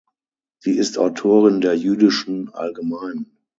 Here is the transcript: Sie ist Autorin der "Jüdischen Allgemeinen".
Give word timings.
Sie 0.57 0.79
ist 0.79 0.97
Autorin 0.97 1.61
der 1.61 1.77
"Jüdischen 1.77 2.49
Allgemeinen". 2.55 3.37